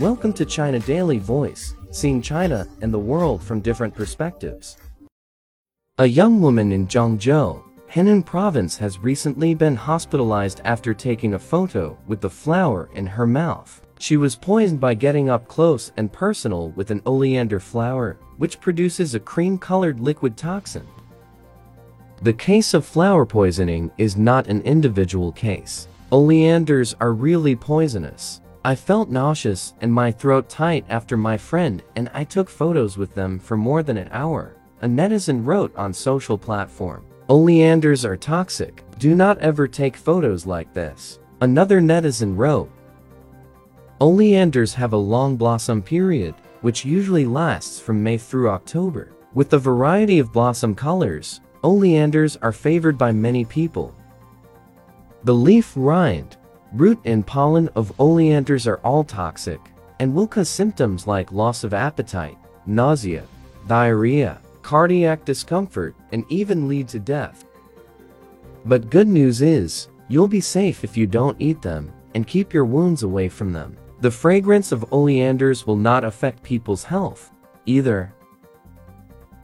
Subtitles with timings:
[0.00, 4.76] Welcome to China Daily Voice, seeing China and the world from different perspectives.
[5.98, 11.98] A young woman in Zhengzhou, Henan province has recently been hospitalized after taking a photo
[12.06, 13.82] with the flower in her mouth.
[13.98, 19.16] She was poisoned by getting up close and personal with an oleander flower, which produces
[19.16, 20.86] a cream-colored liquid toxin.
[22.22, 25.88] The case of flower poisoning is not an individual case.
[26.12, 28.40] Oleanders are really poisonous.
[28.68, 33.14] I felt nauseous and my throat tight after my friend and I took photos with
[33.14, 34.56] them for more than an hour.
[34.82, 37.06] A netizen wrote on social platform.
[37.30, 38.84] Oleanders are toxic.
[38.98, 41.18] Do not ever take photos like this.
[41.40, 42.70] Another netizen wrote,
[44.02, 49.12] Oleanders have a long blossom period, which usually lasts from May through October.
[49.32, 53.94] With the variety of blossom colors, oleanders are favored by many people.
[55.24, 56.36] The leaf rind,
[56.72, 59.60] root and pollen of oleanders are all toxic
[60.00, 63.24] and will cause symptoms like loss of appetite, nausea,
[63.66, 67.44] diarrhea, cardiac discomfort, and even lead to death.
[68.64, 72.64] But good news is, you'll be safe if you don't eat them and keep your
[72.64, 73.76] wounds away from them.
[74.00, 77.30] The fragrance of oleanders will not affect people's health,
[77.66, 78.12] either.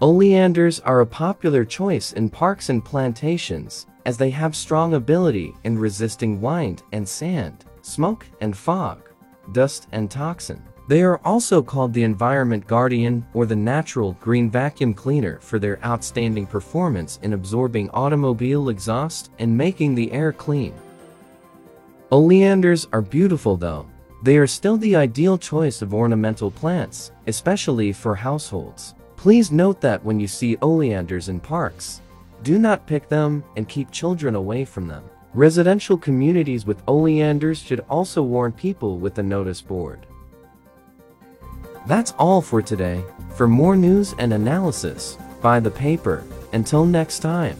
[0.00, 5.78] Oleanders are a popular choice in parks and plantations, as they have strong ability in
[5.78, 9.08] resisting wind and sand, smoke and fog,
[9.52, 10.62] dust and toxin.
[10.86, 15.82] They are also called the Environment Guardian or the Natural Green Vacuum Cleaner for their
[15.84, 20.74] outstanding performance in absorbing automobile exhaust and making the air clean.
[22.12, 23.86] Oleanders are beautiful though,
[24.24, 28.94] they are still the ideal choice of ornamental plants, especially for households.
[29.16, 32.00] Please note that when you see oleanders in parks,
[32.44, 35.02] do not pick them and keep children away from them.
[35.32, 40.06] Residential communities with oleanders should also warn people with a notice board.
[41.86, 43.02] That's all for today.
[43.34, 46.22] For more news and analysis, buy the paper.
[46.52, 47.58] Until next time.